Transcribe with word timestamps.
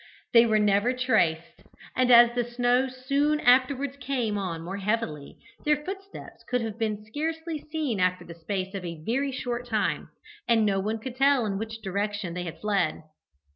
They 0.33 0.47
were 0.47 0.57
never 0.57 0.93
traced, 0.93 1.61
and 1.95 2.09
as 2.09 2.33
the 2.33 2.43
snow 2.43 2.87
soon 2.87 3.39
afterwards 3.39 3.97
came 3.97 4.35
on 4.35 4.63
more 4.63 4.77
heavily, 4.77 5.37
their 5.63 5.85
footsteps 5.85 6.43
could 6.49 6.61
have 6.61 6.79
been 6.79 7.05
scarcely 7.05 7.59
seen 7.71 7.99
after 7.99 8.25
the 8.25 8.33
space 8.33 8.73
of 8.73 8.83
a 8.83 9.03
very 9.05 9.31
short 9.31 9.67
time, 9.67 10.09
and 10.47 10.65
no 10.65 10.79
one 10.79 10.97
could 10.97 11.17
tell 11.17 11.45
in 11.45 11.59
which 11.59 11.83
direction 11.83 12.33
they 12.33 12.45
had 12.45 12.59
fled. 12.61 13.03